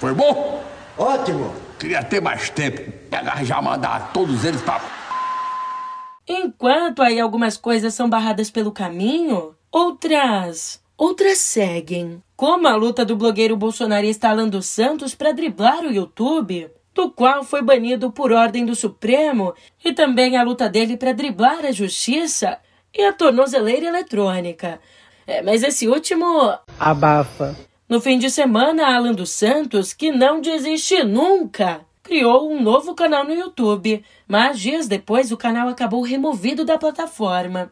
Foi 0.00 0.12
bom? 0.12 0.64
Ótimo. 0.96 1.54
Queria 1.78 2.02
ter 2.02 2.20
mais 2.20 2.50
tempo. 2.50 2.90
Pegar 3.08 3.44
já 3.44 3.62
mandar 3.62 4.10
todos 4.12 4.44
eles 4.44 4.60
para. 4.60 4.97
Enquanto 6.58 7.02
aí 7.02 7.20
algumas 7.20 7.56
coisas 7.56 7.94
são 7.94 8.10
barradas 8.10 8.50
pelo 8.50 8.72
caminho, 8.72 9.54
outras. 9.70 10.82
outras 10.96 11.38
seguem. 11.38 12.20
Como 12.34 12.66
a 12.66 12.74
luta 12.74 13.04
do 13.04 13.14
blogueiro 13.14 13.56
bolsonarista 13.56 14.28
Alan 14.28 14.48
dos 14.48 14.66
Santos 14.66 15.14
para 15.14 15.30
driblar 15.30 15.84
o 15.84 15.92
YouTube, 15.92 16.68
do 16.92 17.12
qual 17.12 17.44
foi 17.44 17.62
banido 17.62 18.10
por 18.10 18.32
ordem 18.32 18.66
do 18.66 18.74
Supremo, 18.74 19.54
e 19.84 19.92
também 19.92 20.36
a 20.36 20.42
luta 20.42 20.68
dele 20.68 20.96
para 20.96 21.12
driblar 21.12 21.64
a 21.64 21.70
justiça 21.70 22.58
e 22.92 23.04
a 23.04 23.12
tornozeleira 23.12 23.86
eletrônica. 23.86 24.80
É, 25.28 25.40
mas 25.40 25.62
esse 25.62 25.86
último. 25.86 26.58
Abafa. 26.76 27.56
No 27.88 28.00
fim 28.00 28.18
de 28.18 28.30
semana, 28.30 28.96
Alan 28.96 29.12
dos 29.12 29.30
Santos, 29.30 29.92
que 29.92 30.10
não 30.10 30.40
desiste 30.40 31.04
nunca, 31.04 31.82
criou 32.08 32.50
um 32.50 32.62
novo 32.62 32.94
canal 32.94 33.22
no 33.22 33.34
YouTube, 33.34 34.02
mas 34.26 34.58
dias 34.58 34.88
depois 34.88 35.30
o 35.30 35.36
canal 35.36 35.68
acabou 35.68 36.00
removido 36.00 36.64
da 36.64 36.78
plataforma. 36.78 37.70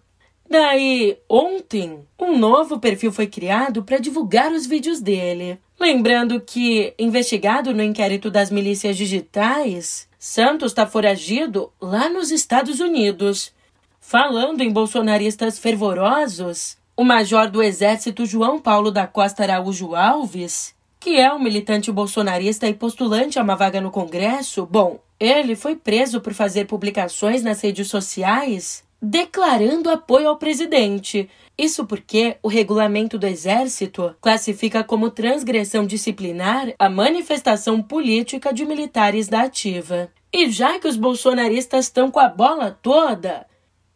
Daí, 0.48 1.16
ontem, 1.26 2.06
um 2.20 2.36
novo 2.38 2.78
perfil 2.78 3.10
foi 3.10 3.26
criado 3.26 3.82
para 3.82 3.96
divulgar 3.96 4.52
os 4.52 4.66
vídeos 4.66 5.00
dele. 5.00 5.58
Lembrando 5.80 6.38
que, 6.38 6.92
investigado 6.98 7.72
no 7.72 7.82
inquérito 7.82 8.30
das 8.30 8.50
milícias 8.50 8.98
digitais, 8.98 10.06
Santos 10.18 10.72
está 10.72 10.86
foragido 10.86 11.72
lá 11.80 12.10
nos 12.10 12.30
Estados 12.30 12.78
Unidos. 12.78 13.54
Falando 13.98 14.60
em 14.60 14.70
bolsonaristas 14.70 15.58
fervorosos, 15.58 16.76
o 16.94 17.02
major 17.02 17.50
do 17.50 17.62
Exército 17.62 18.26
João 18.26 18.58
Paulo 18.58 18.90
da 18.90 19.06
Costa 19.06 19.44
Araújo 19.44 19.94
Alves, 19.94 20.75
que 21.06 21.20
é 21.20 21.32
um 21.32 21.38
militante 21.38 21.92
bolsonarista 21.92 22.66
e 22.66 22.74
postulante 22.74 23.38
a 23.38 23.42
uma 23.44 23.54
vaga 23.54 23.80
no 23.80 23.92
Congresso, 23.92 24.66
bom, 24.66 24.98
ele 25.20 25.54
foi 25.54 25.76
preso 25.76 26.20
por 26.20 26.34
fazer 26.34 26.64
publicações 26.66 27.44
nas 27.44 27.60
redes 27.60 27.86
sociais 27.86 28.82
declarando 29.00 29.88
apoio 29.88 30.28
ao 30.28 30.36
presidente. 30.36 31.30
Isso 31.56 31.86
porque 31.86 32.38
o 32.42 32.48
regulamento 32.48 33.16
do 33.16 33.24
Exército 33.24 34.16
classifica 34.20 34.82
como 34.82 35.08
transgressão 35.08 35.86
disciplinar 35.86 36.74
a 36.76 36.90
manifestação 36.90 37.80
política 37.80 38.52
de 38.52 38.66
militares 38.66 39.28
da 39.28 39.42
ativa. 39.42 40.08
E 40.32 40.50
já 40.50 40.76
que 40.80 40.88
os 40.88 40.96
bolsonaristas 40.96 41.84
estão 41.84 42.10
com 42.10 42.18
a 42.18 42.28
bola 42.28 42.76
toda, 42.82 43.46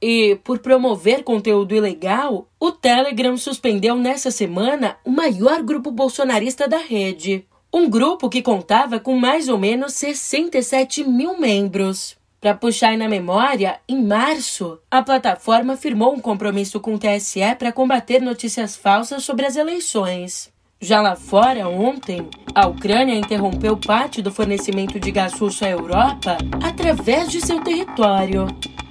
e 0.03 0.37
por 0.43 0.61
promover 0.61 1.23
conteúdo 1.23 1.75
ilegal, 1.75 2.49
o 2.59 2.73
Telegram 2.73 3.37
suspendeu 3.37 3.97
nessa 3.97 4.31
semana 4.31 4.97
o 5.05 5.11
maior 5.11 5.63
grupo 5.63 5.91
bolsonarista 5.91 6.67
da 6.67 6.79
rede. 6.79 7.45
Um 7.73 7.89
grupo 7.89 8.29
que 8.29 8.43
contava 8.43 8.99
com 8.99 9.17
mais 9.17 9.49
ou 9.49 9.59
menos 9.59 9.95
67 9.95 11.05
mil 11.05 11.39
membros. 11.39 12.17
Para 12.41 12.55
puxar 12.55 12.97
na 12.97 13.07
memória, 13.07 13.79
em 13.87 14.03
março, 14.03 14.79
a 14.91 15.03
plataforma 15.03 15.77
firmou 15.77 16.15
um 16.15 16.21
compromisso 16.21 16.81
com 16.81 16.95
o 16.95 16.99
TSE 16.99 17.55
para 17.59 17.71
combater 17.71 18.23
notícias 18.23 18.75
falsas 18.75 19.23
sobre 19.23 19.45
as 19.45 19.57
eleições. 19.57 20.51
Já 20.81 21.03
lá 21.03 21.15
fora, 21.15 21.69
ontem, 21.69 22.27
a 22.55 22.67
Ucrânia 22.67 23.15
interrompeu 23.15 23.77
parte 23.77 24.23
do 24.23 24.33
fornecimento 24.33 24.99
de 24.99 25.11
gás 25.11 25.35
russo 25.35 25.63
à 25.63 25.69
Europa 25.69 26.39
através 26.65 27.31
de 27.31 27.43
seu 27.43 27.61
território. 27.61 28.47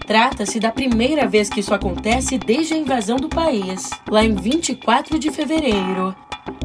Trata-se 0.10 0.60
da 0.60 0.72
primeira 0.72 1.28
vez 1.28 1.50
que 1.50 1.60
isso 1.60 1.72
acontece 1.72 2.40
desde 2.40 2.74
a 2.74 2.78
invasão 2.78 3.18
do 3.18 3.30
país, 3.30 3.92
lá 4.10 4.26
em 4.26 4.34
24 4.34 5.20
de 5.20 5.30
fevereiro. 5.30 6.16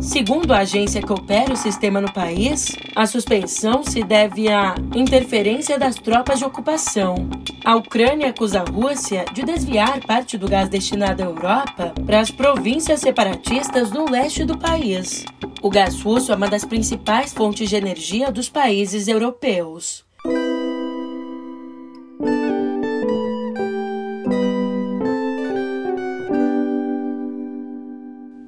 Segundo 0.00 0.50
a 0.50 0.60
agência 0.60 1.02
que 1.02 1.12
opera 1.12 1.52
o 1.52 1.56
sistema 1.56 2.00
no 2.00 2.10
país, 2.10 2.74
a 2.96 3.06
suspensão 3.06 3.84
se 3.84 4.02
deve 4.02 4.48
à 4.48 4.74
interferência 4.94 5.78
das 5.78 5.96
tropas 5.96 6.38
de 6.38 6.46
ocupação. 6.46 7.28
A 7.62 7.76
Ucrânia 7.76 8.30
acusa 8.30 8.62
a 8.62 8.70
Rússia 8.70 9.26
de 9.34 9.42
desviar 9.42 10.00
parte 10.06 10.38
do 10.38 10.48
gás 10.48 10.70
destinado 10.70 11.22
à 11.22 11.26
Europa 11.26 11.92
para 12.06 12.20
as 12.20 12.30
províncias 12.30 13.00
separatistas 13.00 13.90
no 13.90 14.10
leste 14.10 14.42
do 14.46 14.56
país. 14.56 15.22
O 15.60 15.68
gás 15.68 16.00
russo 16.00 16.32
é 16.32 16.34
uma 16.34 16.48
das 16.48 16.64
principais 16.64 17.34
fontes 17.34 17.68
de 17.68 17.76
energia 17.76 18.32
dos 18.32 18.48
países 18.48 19.06
europeus. 19.06 20.02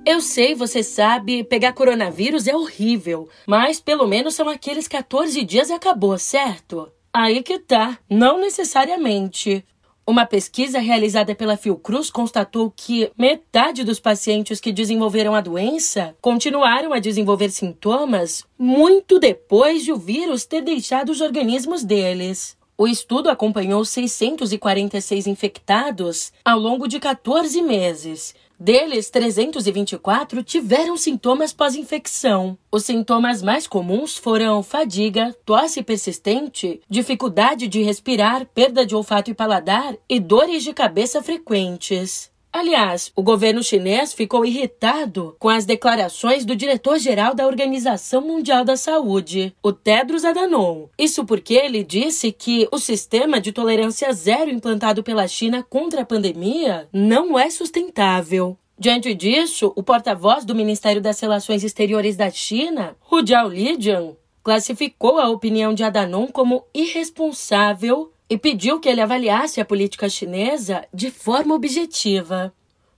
Eu 0.08 0.20
sei, 0.20 0.54
você 0.54 0.84
sabe, 0.84 1.42
pegar 1.42 1.72
coronavírus 1.72 2.46
é 2.46 2.54
horrível, 2.54 3.28
mas 3.44 3.80
pelo 3.80 4.06
menos 4.06 4.36
são 4.36 4.48
aqueles 4.48 4.86
14 4.86 5.42
dias 5.42 5.68
e 5.68 5.72
acabou, 5.72 6.16
certo? 6.16 6.88
Aí 7.12 7.42
que 7.42 7.58
tá, 7.58 7.98
não 8.08 8.40
necessariamente. 8.40 9.64
Uma 10.06 10.24
pesquisa 10.24 10.78
realizada 10.78 11.34
pela 11.34 11.56
Fiocruz 11.56 12.08
constatou 12.08 12.70
que 12.70 13.10
metade 13.18 13.82
dos 13.82 13.98
pacientes 13.98 14.60
que 14.60 14.70
desenvolveram 14.70 15.34
a 15.34 15.40
doença 15.40 16.14
continuaram 16.20 16.92
a 16.92 17.00
desenvolver 17.00 17.50
sintomas 17.50 18.44
muito 18.56 19.18
depois 19.18 19.82
de 19.82 19.90
o 19.90 19.96
vírus 19.96 20.44
ter 20.44 20.62
deixado 20.62 21.10
os 21.10 21.20
organismos 21.20 21.82
deles. 21.82 22.56
O 22.78 22.86
estudo 22.86 23.30
acompanhou 23.30 23.84
646 23.84 25.26
infectados 25.26 26.30
ao 26.44 26.60
longo 26.60 26.86
de 26.86 27.00
14 27.00 27.60
meses 27.62 28.34
Deles, 28.58 29.10
324 29.10 30.42
tiveram 30.42 30.96
sintomas 30.96 31.52
pós-infecção. 31.52 32.56
Os 32.72 32.84
sintomas 32.84 33.42
mais 33.42 33.66
comuns 33.66 34.16
foram 34.16 34.62
fadiga, 34.62 35.36
tosse 35.44 35.82
persistente, 35.82 36.80
dificuldade 36.88 37.68
de 37.68 37.82
respirar, 37.82 38.46
perda 38.46 38.86
de 38.86 38.94
olfato 38.94 39.30
e 39.30 39.34
paladar 39.34 39.94
e 40.08 40.18
dores 40.18 40.64
de 40.64 40.72
cabeça 40.72 41.22
frequentes. 41.22 42.30
Aliás, 42.58 43.12
o 43.14 43.22
governo 43.22 43.62
chinês 43.62 44.14
ficou 44.14 44.42
irritado 44.42 45.36
com 45.38 45.50
as 45.50 45.66
declarações 45.66 46.46
do 46.46 46.56
diretor-geral 46.56 47.34
da 47.34 47.46
Organização 47.46 48.22
Mundial 48.22 48.64
da 48.64 48.78
Saúde, 48.78 49.54
o 49.62 49.74
Tedros 49.74 50.24
Adhanom. 50.24 50.88
Isso 50.98 51.26
porque 51.26 51.52
ele 51.52 51.84
disse 51.84 52.32
que 52.32 52.66
o 52.72 52.78
sistema 52.78 53.38
de 53.42 53.52
tolerância 53.52 54.10
zero 54.14 54.50
implantado 54.50 55.02
pela 55.02 55.28
China 55.28 55.62
contra 55.68 56.00
a 56.00 56.06
pandemia 56.06 56.88
não 56.90 57.38
é 57.38 57.50
sustentável. 57.50 58.56
Diante 58.78 59.12
disso, 59.12 59.70
o 59.76 59.82
porta-voz 59.82 60.46
do 60.46 60.54
Ministério 60.54 61.02
das 61.02 61.20
Relações 61.20 61.62
Exteriores 61.62 62.16
da 62.16 62.30
China, 62.30 62.96
Hu 63.12 63.18
Jiao 63.22 64.16
classificou 64.42 65.18
a 65.18 65.28
opinião 65.28 65.74
de 65.74 65.84
Adhanom 65.84 66.28
como 66.28 66.64
irresponsável 66.72 68.12
e 68.28 68.36
pediu 68.36 68.80
que 68.80 68.88
ele 68.88 69.00
avaliasse 69.00 69.60
a 69.60 69.64
política 69.64 70.08
chinesa 70.08 70.84
de 70.92 71.10
forma 71.10 71.54
objetiva. 71.54 72.52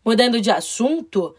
Mudando 0.05 0.41
de 0.41 0.51
assunto, 0.51 1.35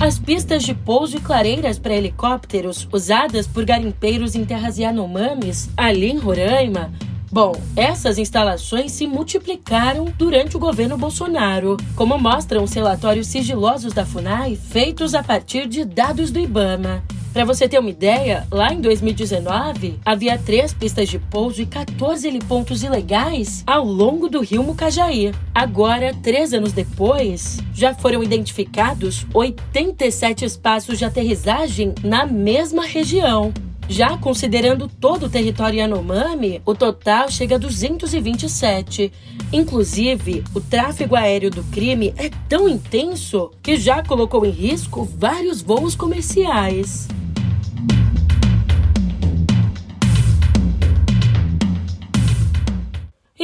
As 0.00 0.16
pistas 0.16 0.62
de 0.62 0.74
pouso 0.74 1.16
e 1.16 1.20
clareiras 1.20 1.76
para 1.76 1.92
helicópteros 1.92 2.88
usadas 2.92 3.48
por 3.48 3.64
garimpeiros 3.64 4.36
em 4.36 4.44
terras 4.44 4.78
Yanomamis, 4.78 5.68
ali 5.76 6.08
em 6.08 6.18
Roraima, 6.18 6.92
Bom, 7.30 7.52
essas 7.76 8.16
instalações 8.16 8.92
se 8.92 9.06
multiplicaram 9.06 10.06
durante 10.16 10.56
o 10.56 10.60
governo 10.60 10.96
Bolsonaro, 10.96 11.76
como 11.94 12.18
mostram 12.18 12.64
os 12.64 12.72
relatórios 12.72 13.26
sigilosos 13.26 13.92
da 13.92 14.06
FUNAI 14.06 14.56
feitos 14.56 15.14
a 15.14 15.22
partir 15.22 15.68
de 15.68 15.84
dados 15.84 16.30
do 16.30 16.38
IBAMA. 16.38 17.04
Para 17.32 17.44
você 17.44 17.68
ter 17.68 17.78
uma 17.78 17.90
ideia, 17.90 18.46
lá 18.50 18.72
em 18.72 18.80
2019 18.80 20.00
havia 20.04 20.38
três 20.38 20.72
pistas 20.72 21.08
de 21.08 21.18
pouso 21.18 21.60
e 21.60 21.66
14 21.66 22.26
helipontos 22.26 22.82
ilegais 22.82 23.62
ao 23.66 23.84
longo 23.84 24.28
do 24.28 24.40
rio 24.40 24.64
Mucajaí. 24.64 25.32
Agora, 25.54 26.14
três 26.22 26.52
anos 26.52 26.72
depois, 26.72 27.58
já 27.74 27.94
foram 27.94 28.22
identificados 28.22 29.26
87 29.32 30.44
espaços 30.44 30.98
de 30.98 31.04
aterrissagem 31.04 31.94
na 32.02 32.26
mesma 32.26 32.84
região. 32.84 33.52
Já 33.90 34.18
considerando 34.18 34.86
todo 34.86 35.26
o 35.26 35.30
território 35.30 35.78
Yanomami, 35.78 36.60
o 36.64 36.74
total 36.74 37.30
chega 37.30 37.54
a 37.54 37.58
227. 37.58 39.10
Inclusive, 39.50 40.44
o 40.54 40.60
tráfego 40.60 41.16
aéreo 41.16 41.50
do 41.50 41.64
crime 41.64 42.12
é 42.18 42.30
tão 42.48 42.68
intenso 42.68 43.50
que 43.62 43.78
já 43.78 44.02
colocou 44.02 44.44
em 44.44 44.50
risco 44.50 45.04
vários 45.04 45.62
voos 45.62 45.94
comerciais. 45.94 47.08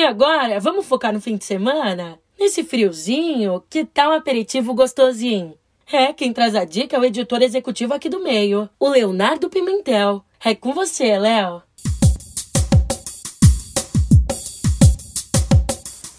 Agora, 0.04 0.60
vamos 0.60 0.86
focar 0.86 1.12
no 1.12 1.20
fim 1.20 1.36
de 1.36 1.44
semana? 1.44 2.18
Nesse 2.38 2.62
friozinho, 2.62 3.62
que 3.70 3.84
tal 3.84 4.10
um 4.10 4.14
aperitivo 4.14 4.74
gostosinho? 4.74 5.54
É, 5.90 6.12
quem 6.12 6.32
traz 6.32 6.54
a 6.54 6.64
dica 6.64 6.96
é 6.96 7.00
o 7.00 7.04
editor 7.04 7.42
executivo 7.42 7.94
aqui 7.94 8.08
do 8.08 8.22
meio, 8.22 8.68
o 8.78 8.88
Leonardo 8.88 9.48
Pimentel. 9.48 10.22
É 10.44 10.54
com 10.54 10.74
você, 10.74 11.18
Léo. 11.18 11.62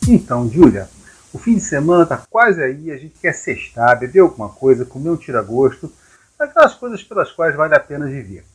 Então, 0.08 0.50
Júlia, 0.50 0.90
o 1.34 1.38
fim 1.38 1.56
de 1.56 1.62
semana 1.62 2.06
tá 2.06 2.24
quase 2.30 2.64
aí, 2.64 2.92
a 2.92 2.98
gente 2.98 3.20
quer 3.20 3.34
cestar, 3.34 4.00
beber 4.00 4.20
alguma 4.20 4.50
coisa, 4.50 4.86
comer 4.86 5.12
um 5.12 5.18
tira-gosto, 5.18 5.92
aquelas 6.40 6.74
coisas 6.74 7.04
pelas 7.04 7.32
quais 7.32 7.56
vale 7.56 7.76
a 7.76 7.80
pena 7.80 8.08
viver. 8.08 8.46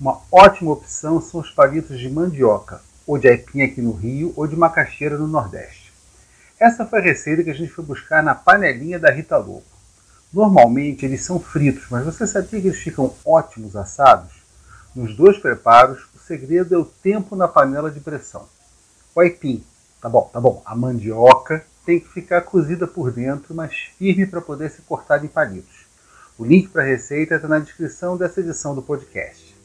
Uma 0.00 0.20
ótima 0.30 0.72
opção 0.72 1.20
são 1.20 1.40
os 1.40 1.50
palitos 1.50 1.98
de 1.98 2.08
mandioca, 2.08 2.80
ou 3.06 3.18
de 3.18 3.28
aipim 3.28 3.62
aqui 3.62 3.80
no 3.80 3.92
Rio, 3.92 4.32
ou 4.36 4.46
de 4.46 4.56
macaxeira 4.56 5.16
no 5.16 5.28
Nordeste. 5.28 5.92
Essa 6.58 6.86
foi 6.86 7.00
a 7.00 7.02
receita 7.02 7.44
que 7.44 7.50
a 7.50 7.54
gente 7.54 7.70
foi 7.70 7.84
buscar 7.84 8.22
na 8.22 8.34
panelinha 8.34 8.98
da 8.98 9.10
Rita 9.10 9.36
Lobo. 9.36 9.62
Normalmente 10.32 11.04
eles 11.04 11.22
são 11.22 11.38
fritos, 11.38 11.86
mas 11.90 12.04
você 12.04 12.26
sabia 12.26 12.60
que 12.60 12.68
eles 12.68 12.78
ficam 12.78 13.14
ótimos 13.24 13.76
assados? 13.76 14.32
Nos 14.94 15.14
dois 15.14 15.38
preparos, 15.38 16.04
o 16.14 16.18
segredo 16.18 16.74
é 16.74 16.78
o 16.78 16.84
tempo 16.84 17.36
na 17.36 17.46
panela 17.46 17.90
de 17.90 18.00
pressão. 18.00 18.48
O 19.14 19.20
aipim, 19.20 19.62
tá 20.00 20.08
bom, 20.08 20.28
tá 20.32 20.40
bom, 20.40 20.62
a 20.64 20.74
mandioca 20.74 21.64
tem 21.84 22.00
que 22.00 22.08
ficar 22.08 22.42
cozida 22.42 22.86
por 22.86 23.12
dentro, 23.12 23.54
mas 23.54 23.74
firme 23.96 24.26
para 24.26 24.40
poder 24.40 24.70
ser 24.70 24.82
cortada 24.82 25.24
em 25.24 25.28
palitos. 25.28 25.86
O 26.38 26.44
link 26.44 26.68
para 26.68 26.82
a 26.82 26.86
receita 26.86 27.36
está 27.36 27.48
na 27.48 27.58
descrição 27.58 28.16
dessa 28.16 28.40
edição 28.40 28.74
do 28.74 28.82
podcast. 28.82 29.55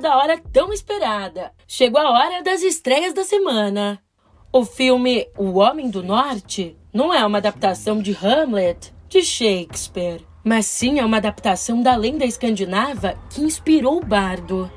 Da 0.00 0.16
hora 0.16 0.40
tão 0.52 0.72
esperada. 0.72 1.52
Chegou 1.68 2.00
a 2.00 2.10
hora 2.10 2.42
das 2.42 2.62
estreias 2.62 3.12
da 3.12 3.22
semana. 3.22 4.02
O 4.52 4.64
filme 4.64 5.28
O 5.38 5.58
Homem 5.58 5.90
do 5.90 6.02
Norte 6.02 6.76
não 6.92 7.14
é 7.14 7.24
uma 7.24 7.38
adaptação 7.38 8.02
de 8.02 8.16
Hamlet 8.20 8.92
de 9.08 9.22
Shakespeare, 9.22 10.26
mas 10.42 10.66
sim 10.66 10.98
é 10.98 11.04
uma 11.04 11.18
adaptação 11.18 11.82
da 11.82 11.94
lenda 11.94 12.24
escandinava 12.24 13.14
que 13.30 13.42
inspirou 13.42 13.98
o 13.98 14.04
bardo. 14.04 14.70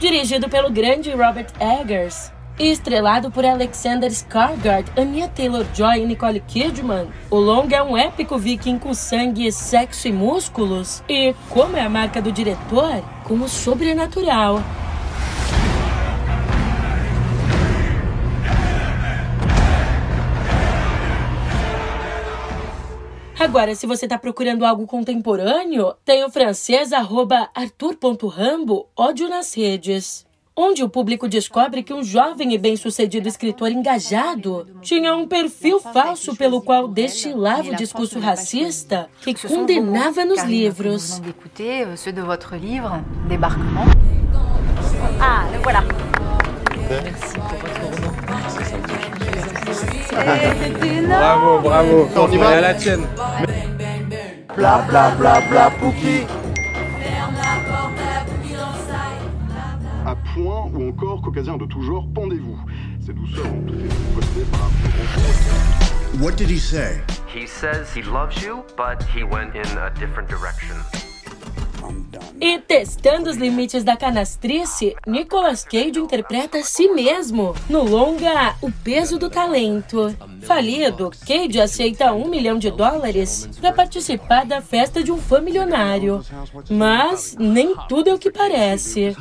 Dirigido 0.00 0.48
pelo 0.48 0.70
grande 0.70 1.10
Robert 1.10 1.52
Eggers 1.60 2.32
e 2.58 2.68
estrelado 2.70 3.30
por 3.30 3.44
Alexander 3.44 4.10
Skarsgård, 4.10 4.86
Anya 4.96 5.28
Taylor-Joy 5.28 6.00
e 6.00 6.06
Nicole 6.06 6.40
Kidman. 6.40 7.06
O 7.30 7.36
longa 7.36 7.76
é 7.76 7.82
um 7.82 7.96
épico 7.96 8.38
viking 8.38 8.78
com 8.78 8.94
sangue, 8.94 9.52
sexo 9.52 10.08
e 10.08 10.12
músculos 10.12 11.02
e, 11.06 11.34
como 11.50 11.76
é 11.76 11.82
a 11.82 11.88
marca 11.90 12.20
do 12.22 12.32
diretor, 12.32 13.02
com 13.24 13.34
o 13.34 13.48
sobrenatural. 13.48 14.62
Agora, 23.40 23.74
se 23.74 23.86
você 23.86 24.04
está 24.04 24.18
procurando 24.18 24.66
algo 24.66 24.86
contemporâneo, 24.86 25.94
tem 26.04 26.22
o 26.22 26.30
francês 26.30 26.92
arroba 26.92 27.48
arthur.rambo, 27.54 28.86
ódio 28.94 29.30
nas 29.30 29.56
redes. 29.56 30.26
Onde 30.54 30.84
o 30.84 30.90
público 30.90 31.26
descobre 31.26 31.82
que 31.82 31.94
um 31.94 32.04
jovem 32.04 32.52
e 32.52 32.58
bem-sucedido 32.58 33.26
escritor 33.26 33.72
engajado 33.72 34.66
tinha 34.82 35.16
um 35.16 35.26
perfil 35.26 35.80
falso 35.80 36.36
pelo 36.36 36.60
qual 36.60 36.86
destilava 36.86 37.70
o 37.70 37.76
discurso 37.76 38.18
racista 38.18 39.08
que 39.22 39.32
condenava 39.48 40.22
nos 40.22 40.42
livros. 40.42 41.22
Ah, 45.18 45.48
voilà. 45.62 45.82
Bravo, 50.10 51.60
bravo. 51.60 52.08
On 52.16 52.32
y 52.32 52.36
va 52.36 52.48
à 52.48 52.60
la 52.60 52.74
tienne. 52.74 53.06
Bla 54.56 54.84
bla 54.88 55.10
bla 55.16 55.40
bla 55.48 55.70
Pouki. 55.70 56.26
À 60.06 60.16
point 60.34 60.70
ou 60.74 60.88
encore 60.88 61.22
caucasien 61.22 61.56
de 61.56 61.66
tout 61.66 61.82
genre, 61.82 62.06
pendez-vous. 62.14 62.58
Ces 63.04 63.12
douceurs 63.12 63.46
ont 63.46 63.62
toutes 63.66 63.80
été 63.80 63.94
postées 64.14 64.46
par 64.50 64.70
What 66.20 66.36
did 66.36 66.50
he 66.50 66.58
say? 66.58 67.00
He 67.32 67.46
says 67.46 67.94
he 67.94 68.02
loves 68.02 68.42
you, 68.42 68.64
but 68.76 69.02
he 69.14 69.22
went 69.22 69.54
in 69.54 69.78
a 69.78 69.90
different 69.90 70.28
direction. 70.28 70.74
E 72.40 72.58
testando 72.58 73.28
os 73.28 73.36
limites 73.36 73.84
da 73.84 73.96
canastrice, 73.96 74.96
Nicolas 75.06 75.62
Cage 75.62 75.98
interpreta 75.98 76.58
a 76.58 76.64
si 76.64 76.88
mesmo 76.88 77.54
no 77.68 77.82
longa 77.82 78.56
O 78.62 78.72
Peso 78.72 79.18
do 79.18 79.28
Talento. 79.28 80.14
Falido, 80.42 81.10
Cage 81.26 81.60
aceita 81.60 82.12
um 82.12 82.28
milhão 82.28 82.58
de 82.58 82.70
dólares 82.70 83.48
para 83.60 83.72
participar 83.72 84.46
da 84.46 84.62
festa 84.62 85.02
de 85.02 85.12
um 85.12 85.18
fã 85.18 85.40
milionário. 85.40 86.24
Mas 86.70 87.36
nem 87.38 87.76
tudo 87.88 88.08
é 88.08 88.14
o 88.14 88.18
que 88.18 88.30
parece. 88.30 89.14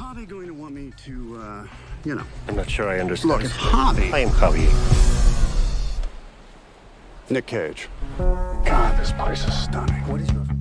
I'm 2.05 2.55
not 2.55 2.69
sure 2.69 2.87
I 2.87 3.01
understand. 3.01 3.33
Look, 3.33 3.43
it's 3.43 3.53
Harvey. 3.57 4.09
I 4.13 4.23
am 4.23 4.29
Javier. 4.29 4.69
Nick 7.29 7.47
Cage. 7.47 7.89
God, 8.17 8.97
this 8.97 9.11
place 9.11 9.45
is 9.45 9.53
stunning. 9.53 10.01
What 10.07 10.21
is 10.21 10.31
your 10.31 10.58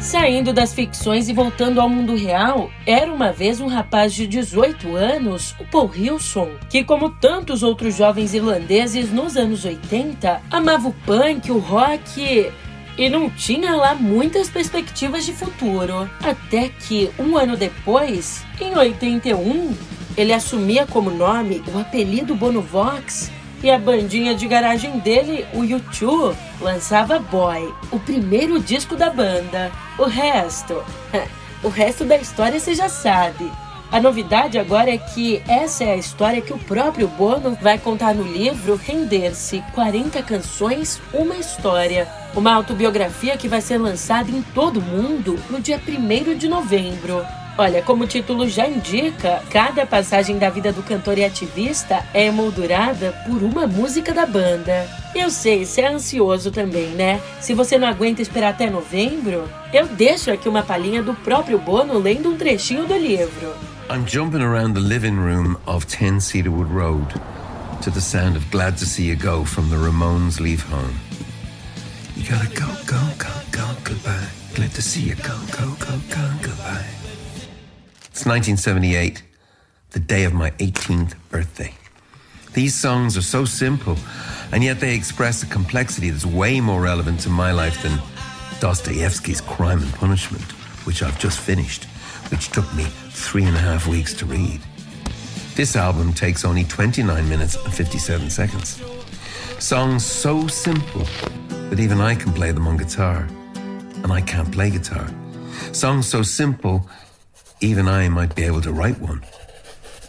Saindo 0.00 0.52
das 0.52 0.72
ficções 0.72 1.28
e 1.28 1.32
voltando 1.32 1.80
ao 1.80 1.88
mundo 1.88 2.14
real, 2.14 2.70
era 2.86 3.12
uma 3.12 3.32
vez 3.32 3.60
um 3.60 3.66
rapaz 3.66 4.14
de 4.14 4.28
18 4.28 4.94
anos, 4.94 5.56
o 5.58 5.64
Paul 5.64 5.90
Hilson, 5.92 6.50
que, 6.70 6.84
como 6.84 7.10
tantos 7.10 7.64
outros 7.64 7.96
jovens 7.96 8.32
irlandeses 8.32 9.10
nos 9.10 9.36
anos 9.36 9.64
80, 9.64 10.40
amava 10.50 10.88
o 10.88 10.94
punk, 11.04 11.50
o 11.50 11.58
rock 11.58 12.48
e 12.96 13.08
não 13.08 13.28
tinha 13.28 13.74
lá 13.74 13.92
muitas 13.96 14.48
perspectivas 14.48 15.26
de 15.26 15.32
futuro. 15.32 16.08
Até 16.22 16.68
que, 16.68 17.10
um 17.18 17.36
ano 17.36 17.56
depois, 17.56 18.44
em 18.60 18.76
81, 18.76 19.74
ele 20.16 20.32
assumia 20.32 20.86
como 20.86 21.10
nome 21.10 21.60
o 21.74 21.78
apelido 21.78 22.36
Bonovox 22.36 23.32
e 23.62 23.70
a 23.70 23.78
bandinha 23.78 24.34
de 24.34 24.46
garagem 24.46 24.98
dele, 24.98 25.46
o 25.52 25.60
U2, 25.60 26.36
lançava 26.60 27.18
Boy, 27.18 27.72
o 27.90 27.98
primeiro 27.98 28.60
disco 28.60 28.96
da 28.96 29.10
banda. 29.10 29.72
O 29.98 30.04
resto, 30.04 30.82
o 31.62 31.68
resto 31.68 32.04
da 32.04 32.16
história 32.16 32.60
você 32.60 32.74
já 32.74 32.88
sabe. 32.88 33.50
A 33.90 33.98
novidade 34.00 34.58
agora 34.58 34.90
é 34.90 34.98
que 34.98 35.42
essa 35.48 35.82
é 35.82 35.92
a 35.92 35.96
história 35.96 36.42
que 36.42 36.52
o 36.52 36.58
próprio 36.58 37.08
Bono 37.08 37.56
vai 37.60 37.78
contar 37.78 38.14
no 38.14 38.22
livro 38.22 38.76
Render-se 38.76 39.64
40 39.74 40.22
canções, 40.22 41.00
uma 41.12 41.36
história. 41.36 42.06
Uma 42.34 42.52
autobiografia 42.52 43.38
que 43.38 43.48
vai 43.48 43.62
ser 43.62 43.78
lançada 43.78 44.30
em 44.30 44.42
todo 44.54 44.78
o 44.78 44.82
mundo 44.82 45.38
no 45.48 45.58
dia 45.58 45.80
1 45.88 46.36
de 46.36 46.48
novembro. 46.48 47.24
Olha, 47.60 47.82
como 47.82 48.04
o 48.04 48.06
título 48.06 48.48
já 48.48 48.68
indica, 48.68 49.42
cada 49.50 49.84
passagem 49.84 50.38
da 50.38 50.48
vida 50.48 50.72
do 50.72 50.80
cantor 50.80 51.18
e 51.18 51.24
ativista 51.24 52.04
é 52.14 52.26
emoldurada 52.26 53.10
por 53.26 53.42
uma 53.42 53.66
música 53.66 54.14
da 54.14 54.24
banda. 54.24 54.88
Eu 55.12 55.28
sei, 55.28 55.66
você 55.66 55.80
é 55.80 55.88
ansioso 55.88 56.52
também, 56.52 56.90
né? 56.90 57.20
Se 57.40 57.54
você 57.54 57.76
não 57.76 57.88
aguenta 57.88 58.22
esperar 58.22 58.50
até 58.50 58.70
novembro, 58.70 59.50
eu 59.72 59.88
deixo 59.88 60.30
aqui 60.30 60.48
uma 60.48 60.62
palhinha 60.62 61.02
do 61.02 61.14
próprio 61.14 61.58
Bono 61.58 61.98
lendo 61.98 62.30
um 62.30 62.36
trechinho 62.36 62.86
do 62.86 62.96
livro. 62.96 63.52
I'm 63.90 64.06
jumping 64.06 64.40
around 64.40 64.74
the 64.74 64.80
living 64.80 65.16
room 65.16 65.56
of 65.66 65.84
10 65.86 66.20
Cedarwood 66.20 66.72
Road 66.72 67.12
to 67.82 67.90
the 67.90 68.00
sound 68.00 68.36
of 68.36 68.48
Glad 68.52 68.78
to 68.78 68.86
See 68.86 69.08
You 69.08 69.16
Go 69.16 69.44
from 69.44 69.68
the 69.68 69.76
Ramones 69.76 70.38
Leave 70.38 70.62
Home. 70.70 70.94
You 72.16 72.22
gotta 72.22 72.48
go, 72.54 72.68
go, 72.86 73.00
go, 73.18 73.32
go, 73.50 73.74
goodbye. 73.82 74.28
Glad 74.54 74.70
to 74.74 74.82
see 74.82 75.08
you 75.08 75.16
go, 75.16 75.34
go, 75.58 75.74
go, 75.80 75.98
go, 76.08 76.30
goodbye. 76.40 76.97
It's 78.18 78.26
1978. 78.26 79.22
the 79.92 80.00
day 80.00 80.24
of 80.24 80.32
my 80.32 80.50
18th 80.58 81.14
birthday. 81.30 81.72
These 82.52 82.74
songs 82.74 83.16
are 83.16 83.22
so 83.22 83.44
simple, 83.44 83.96
and 84.50 84.64
yet 84.64 84.80
they 84.80 84.96
express 84.96 85.44
a 85.44 85.46
complexity 85.46 86.10
that's 86.10 86.26
way 86.26 86.60
more 86.60 86.82
relevant 86.82 87.20
to 87.20 87.28
my 87.28 87.52
life 87.52 87.80
than 87.80 87.96
Dostoevsky's 88.58 89.40
Crime 89.40 89.80
and 89.80 89.92
Punishment, 89.94 90.42
which 90.84 91.00
I've 91.00 91.16
just 91.20 91.38
finished, 91.38 91.84
which 92.32 92.48
took 92.48 92.66
me 92.74 92.86
three 93.10 93.44
and 93.44 93.54
a 93.54 93.60
half 93.60 93.86
weeks 93.86 94.12
to 94.14 94.26
read. 94.26 94.60
This 95.54 95.76
album 95.76 96.12
takes 96.12 96.44
only 96.44 96.64
29 96.64 97.28
minutes 97.28 97.54
and 97.54 97.72
57 97.72 98.30
seconds. 98.30 98.82
Songs 99.60 100.04
so 100.04 100.48
simple 100.48 101.06
that 101.70 101.78
even 101.78 102.00
I 102.00 102.16
can 102.16 102.32
play 102.32 102.50
them 102.50 102.66
on 102.66 102.78
guitar, 102.78 103.28
and 103.54 104.10
I 104.10 104.22
can't 104.22 104.50
play 104.50 104.70
guitar. 104.70 105.08
Songs 105.70 106.08
so 106.08 106.22
simple, 106.22 106.84
even 107.60 107.88
I 107.88 108.08
might 108.08 108.34
be 108.34 108.44
able 108.44 108.60
to 108.62 108.72
write 108.72 109.00
one. 109.00 109.24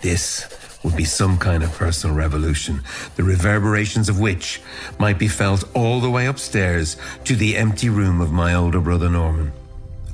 This 0.02 0.48
would 0.84 0.96
be 0.96 1.04
some 1.04 1.38
kind 1.38 1.64
of 1.64 1.72
personal 1.74 2.16
revolution, 2.16 2.82
the 3.16 3.24
reverberations 3.24 4.08
of 4.08 4.20
which 4.20 4.62
might 4.98 5.20
be 5.20 5.28
felt 5.28 5.64
all 5.76 6.00
the 6.00 6.10
way 6.10 6.26
upstairs 6.26 6.96
to 7.26 7.36
the 7.36 7.58
empty 7.58 7.90
room 7.90 8.22
of 8.22 8.32
my 8.32 8.54
older 8.54 8.80
brother 8.80 9.10
Norman. 9.10 9.52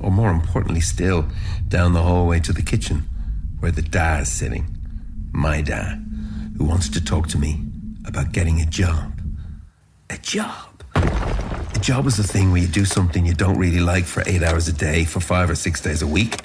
Or 0.00 0.10
more 0.10 0.30
importantly 0.30 0.80
still, 0.80 1.26
down 1.68 1.92
the 1.92 2.02
hallway 2.02 2.40
to 2.40 2.52
the 2.52 2.62
kitchen, 2.62 3.08
where 3.60 3.72
the 3.72 3.82
dad's 3.82 4.30
sitting. 4.30 4.66
My 5.32 5.62
dad, 5.62 6.04
who 6.58 6.64
wants 6.64 6.88
to 6.90 7.04
talk 7.04 7.28
to 7.28 7.38
me 7.38 7.60
about 8.06 8.32
getting 8.32 8.60
a 8.60 8.66
job. 8.66 9.20
A 10.10 10.18
job. 10.18 10.82
A 10.94 11.78
job 11.80 12.06
is 12.06 12.16
the 12.16 12.22
thing 12.22 12.52
where 12.52 12.62
you 12.62 12.68
do 12.68 12.84
something 12.84 13.26
you 13.26 13.34
don't 13.34 13.58
really 13.58 13.80
like 13.80 14.04
for 14.04 14.22
eight 14.26 14.42
hours 14.42 14.68
a 14.68 14.72
day 14.72 15.04
for 15.04 15.20
five 15.20 15.50
or 15.50 15.54
six 15.54 15.80
days 15.80 16.02
a 16.02 16.06
week, 16.06 16.40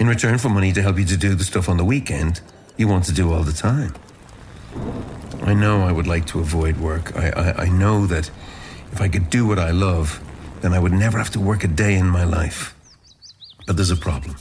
in 0.00 0.08
return 0.08 0.38
for 0.38 0.48
money 0.48 0.72
to 0.72 0.80
help 0.80 0.98
you 0.98 1.04
to 1.04 1.16
do 1.16 1.34
the 1.34 1.44
stuff 1.44 1.68
on 1.68 1.76
the 1.76 1.84
weekend 1.84 2.40
you 2.78 2.88
want 2.88 3.04
to 3.04 3.12
do 3.12 3.30
all 3.32 3.42
the 3.42 3.52
time. 3.52 3.94
I 5.42 5.52
know 5.52 5.82
I 5.82 5.92
would 5.92 6.06
like 6.06 6.26
to 6.28 6.40
avoid 6.40 6.78
work. 6.78 7.14
I, 7.14 7.28
I, 7.30 7.64
I 7.64 7.68
know 7.68 8.06
that 8.06 8.30
if 8.92 9.00
I 9.02 9.08
could 9.08 9.28
do 9.28 9.46
what 9.46 9.58
I 9.58 9.70
love, 9.70 10.18
then 10.62 10.72
I 10.72 10.78
would 10.78 10.92
never 10.92 11.18
have 11.18 11.28
to 11.30 11.40
work 11.40 11.64
a 11.64 11.68
day 11.68 11.96
in 11.96 12.06
my 12.06 12.24
life. 12.24 12.74
But 13.66 13.76
there's 13.76 13.90
a 13.90 13.96
problem. 13.96 14.36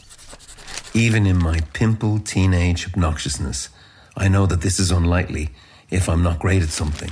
Even 0.94 1.28
in 1.28 1.38
my 1.38 1.60
pimple 1.74 2.20
teenage 2.20 2.86
obnoxiousness, 2.88 3.68
I 4.16 4.30
know 4.30 4.46
that 4.46 4.62
this 4.62 4.80
is 4.80 4.92
unlikely 4.92 5.50
if 5.90 6.08
I'm 6.08 6.24
not 6.24 6.40
great 6.40 6.64
at 6.64 6.70
something. 6.70 7.12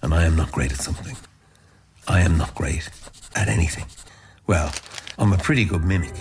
And 0.00 0.14
I 0.14 0.24
am 0.24 0.36
not 0.36 0.52
great 0.52 0.70
at 0.70 0.78
something. 0.78 1.16
I 2.06 2.20
am 2.20 2.38
not 2.38 2.54
great 2.54 2.88
at 3.34 3.48
anything. 3.48 3.86
Well, 4.46 4.72
I'm 5.18 5.32
a 5.32 5.38
pretty 5.38 5.64
good 5.64 5.84
mimic. 5.84 6.14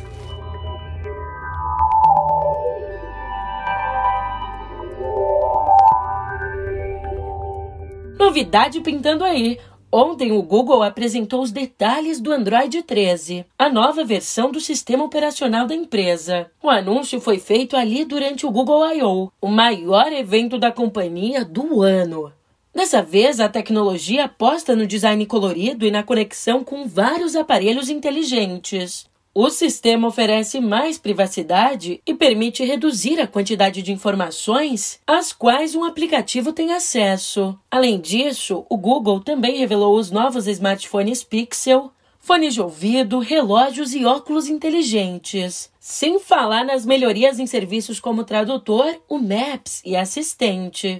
Novidade 8.27 8.81
pintando 8.81 9.23
aí. 9.23 9.57
Ontem 9.89 10.33
o 10.33 10.41
Google 10.41 10.83
apresentou 10.83 11.41
os 11.41 11.49
detalhes 11.49 12.19
do 12.19 12.33
Android 12.33 12.83
13, 12.83 13.45
a 13.57 13.69
nova 13.69 14.03
versão 14.03 14.51
do 14.51 14.59
sistema 14.59 15.05
operacional 15.05 15.65
da 15.65 15.73
empresa. 15.73 16.51
O 16.61 16.69
anúncio 16.69 17.21
foi 17.21 17.39
feito 17.39 17.77
ali 17.77 18.03
durante 18.03 18.45
o 18.45 18.51
Google 18.51 18.85
I.O., 18.91 19.31
o 19.39 19.47
maior 19.47 20.11
evento 20.11 20.59
da 20.59 20.73
companhia 20.73 21.45
do 21.45 21.81
ano. 21.81 22.29
Dessa 22.75 23.01
vez, 23.01 23.39
a 23.39 23.47
tecnologia 23.47 24.25
aposta 24.25 24.75
no 24.75 24.85
design 24.85 25.25
colorido 25.25 25.85
e 25.85 25.89
na 25.89 26.03
conexão 26.03 26.65
com 26.65 26.85
vários 26.85 27.33
aparelhos 27.33 27.89
inteligentes. 27.89 29.06
O 29.39 29.51
sistema 29.51 30.07
oferece 30.07 30.59
mais 30.59 30.97
privacidade 30.97 32.01
e 32.07 32.15
permite 32.15 32.65
reduzir 32.65 33.21
a 33.21 33.27
quantidade 33.27 33.83
de 33.83 33.91
informações 33.91 34.99
às 35.05 35.31
quais 35.31 35.75
um 35.75 35.83
aplicativo 35.83 36.51
tem 36.51 36.73
acesso. 36.73 37.55
Além 37.69 38.01
disso, 38.01 38.65
o 38.67 38.75
Google 38.75 39.19
também 39.19 39.59
revelou 39.59 39.95
os 39.95 40.09
novos 40.09 40.47
smartphones 40.47 41.23
Pixel, 41.23 41.91
fones 42.19 42.55
de 42.55 42.61
ouvido, 42.63 43.19
relógios 43.19 43.93
e 43.93 44.03
óculos 44.05 44.49
inteligentes. 44.49 45.71
Sem 45.79 46.19
falar 46.19 46.65
nas 46.65 46.83
melhorias 46.83 47.37
em 47.37 47.45
serviços 47.45 47.99
como 47.99 48.23
tradutor, 48.23 48.99
o 49.07 49.19
Maps 49.19 49.83
e 49.85 49.95
assistente. 49.95 50.99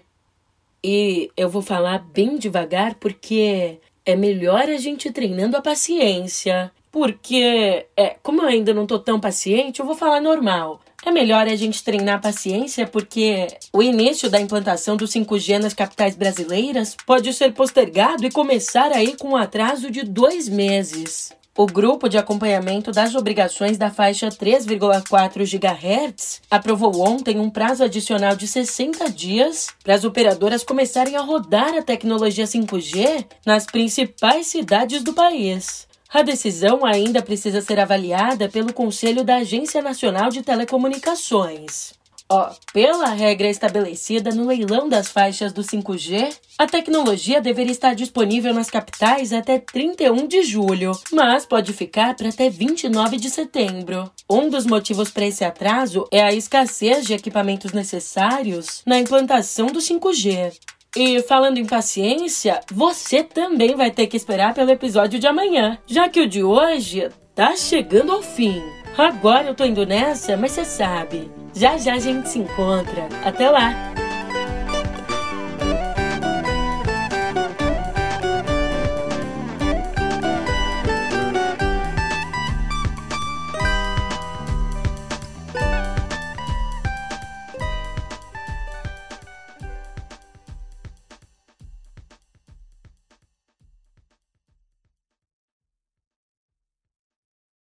E 0.84 1.32
eu 1.36 1.50
vou 1.50 1.64
falar 1.64 2.06
bem 2.14 2.38
devagar 2.38 2.94
porque 3.00 3.80
é 4.06 4.16
melhor 4.16 4.70
a 4.70 4.78
gente 4.78 5.12
treinando 5.12 5.58
a 5.58 5.62
paciência 5.62 6.72
porque, 6.98 7.86
é, 7.96 8.16
como 8.24 8.42
eu 8.42 8.48
ainda 8.48 8.74
não 8.74 8.88
tô 8.88 8.98
tão 8.98 9.20
paciente, 9.20 9.80
eu 9.80 9.86
vou 9.86 9.94
falar 9.94 10.20
normal. 10.20 10.82
É 11.06 11.12
melhor 11.12 11.48
a 11.48 11.56
gente 11.56 11.84
treinar 11.84 12.16
a 12.16 12.20
paciência 12.20 12.88
porque 12.88 13.46
o 13.72 13.84
início 13.84 14.32
da 14.32 14.42
implantação 14.42 14.98
do 14.98 15.06
5G 15.06 15.60
nas 15.60 15.76
capitais 15.76 16.16
brasileiras 16.16 16.98
pode 17.06 17.32
ser 17.34 17.54
postergado 17.54 18.26
e 18.26 18.32
começar 18.32 18.92
aí 18.92 19.16
com 19.16 19.30
um 19.30 19.36
atraso 19.36 19.92
de 19.92 20.02
dois 20.02 20.50
meses. 20.50 21.32
O 21.56 21.68
grupo 21.68 22.10
de 22.10 22.18
acompanhamento 22.18 22.92
das 22.92 23.14
obrigações 23.14 23.78
da 23.78 23.92
faixa 23.92 24.30
3,4 24.30 25.46
GHz 25.46 26.42
aprovou 26.50 27.00
ontem 27.00 27.40
um 27.40 27.50
prazo 27.50 27.84
adicional 27.84 28.36
de 28.36 28.48
60 28.48 29.08
dias 29.12 29.68
para 29.84 29.94
as 29.94 30.04
operadoras 30.04 30.64
começarem 30.64 31.16
a 31.16 31.22
rodar 31.22 31.76
a 31.76 31.84
tecnologia 31.84 32.46
5G 32.46 33.24
nas 33.46 33.68
principais 33.68 34.48
cidades 34.48 35.04
do 35.04 35.14
país. 35.14 35.87
A 36.14 36.22
decisão 36.22 36.86
ainda 36.86 37.22
precisa 37.22 37.62
ser 37.62 37.80
avaliada 37.80 38.48
pelo 38.48 38.74
Conselho 38.74 39.24
da 39.24 39.38
Agência 39.38 39.82
Nacional 39.82 40.30
de 40.30 40.42
Telecomunicações. 40.42 41.98
Ó, 42.30 42.50
pela 42.74 43.08
regra 43.08 43.50
estabelecida 43.50 44.32
no 44.32 44.46
leilão 44.46 44.90
das 44.90 45.08
faixas 45.08 45.54
do 45.54 45.62
5G, 45.62 46.36
a 46.58 46.68
tecnologia 46.68 47.40
deveria 47.40 47.72
estar 47.72 47.94
disponível 47.94 48.54
nas 48.54 48.70
capitais 48.70 49.32
até 49.32 49.58
31 49.58 50.28
de 50.28 50.44
julho, 50.44 50.92
mas 51.12 51.46
pode 51.46 51.72
ficar 51.72 52.16
para 52.16 52.28
até 52.28 52.50
29 52.50 53.16
de 53.16 53.30
setembro. 53.30 54.12
Um 54.30 54.50
dos 54.50 54.66
motivos 54.66 55.10
para 55.10 55.26
esse 55.26 55.46
atraso 55.46 56.06
é 56.12 56.22
a 56.22 56.34
escassez 56.34 57.06
de 57.06 57.14
equipamentos 57.14 57.72
necessários 57.72 58.82
na 58.86 59.00
implantação 59.00 59.68
do 59.68 59.80
5G. 59.80 60.54
E 61.00 61.22
falando 61.22 61.60
em 61.60 61.66
paciência, 61.66 62.60
você 62.74 63.24
também 63.24 63.76
vai 63.76 63.92
ter 63.92 64.08
que 64.08 64.18
esperar 64.18 64.56
pelo 64.56 64.72
episódio 64.72 65.20
de 65.20 65.28
amanhã, 65.28 65.78
já 65.86 66.10
que 66.10 66.20
o 66.20 66.28
de 66.28 66.42
hoje 66.42 67.08
tá 67.36 67.56
chegando 67.56 68.12
ao 68.12 68.24
fim. 68.24 68.64
Agora 68.98 69.50
eu 69.50 69.54
tô 69.54 69.64
indo 69.64 69.86
nessa, 69.86 70.36
mas 70.36 70.54
você 70.54 70.66
sabe, 70.66 71.32
já 71.54 71.78
já 71.78 71.94
a 71.94 72.00
gente 72.00 72.28
se 72.28 72.40
encontra. 72.40 73.08
Até 73.24 73.48
lá! 73.48 74.07